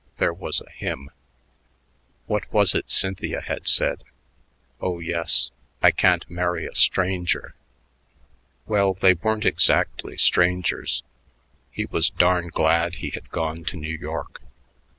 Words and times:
There 0.17 0.33
was 0.33 0.59
a 0.61 0.71
hymn.... 0.71 1.11
What 2.25 2.51
was 2.51 2.73
it 2.73 2.89
Cynthia 2.89 3.39
had 3.39 3.67
said? 3.67 4.03
Oh, 4.79 4.97
yes: 4.97 5.51
"I 5.79 5.91
can't 5.91 6.27
marry 6.27 6.65
a 6.65 6.73
stranger." 6.73 7.53
Well, 8.65 8.95
they 8.95 9.13
weren't 9.13 9.45
exactly 9.45 10.17
strangers.... 10.17 11.03
He 11.69 11.85
was 11.85 12.09
darn 12.09 12.47
glad 12.47 12.95
he 12.95 13.11
had 13.11 13.29
gone 13.29 13.63
to 13.65 13.77
New 13.77 13.95
York.... 13.95 14.41